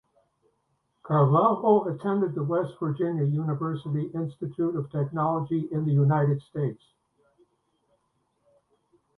Carvalho 1.03 1.83
attended 1.83 2.33
the 2.33 2.41
West 2.43 2.73
Virginia 2.79 3.23
University 3.23 4.07
Institute 4.15 4.75
of 4.75 4.89
Technology 4.91 5.69
in 5.71 5.85
the 5.85 5.91
United 5.93 6.41
States. 6.41 6.81